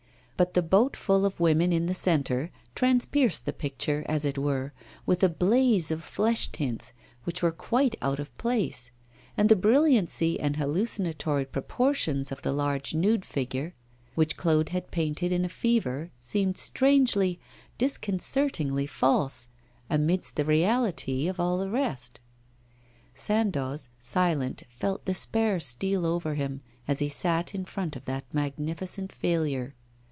[0.37, 4.73] But the boat full of women in the centre transpierced the picture, as it were,
[5.05, 6.93] with a blaze of flesh tints
[7.25, 8.89] which were quite out of place;
[9.37, 13.75] and the brilliancy and hallucinatory proportions of the large nude figure
[14.15, 17.39] which Claude had painted in a fever seemed strangely,
[17.77, 19.47] disconcertingly false
[19.91, 22.19] amidst the reality of all the rest.
[23.13, 29.11] Sandoz, silent, fell despair steal over him as he sat in front of that magnificent
[29.11, 29.75] failure.